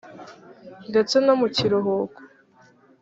[0.89, 2.19] ndetse no mukiruhuko